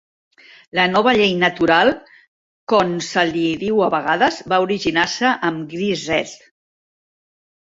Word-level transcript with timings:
La 0.77 0.85
"Nova 0.93 1.11
llei 1.17 1.33
natural", 1.41 1.91
con 2.73 2.95
se 3.09 3.27
li 3.33 3.45
diu 3.65 3.83
a 3.89 3.91
vegades, 3.97 4.41
va 4.55 4.59
originar-se 4.67 5.37
amb 5.51 5.69
Grisez. 5.77 6.35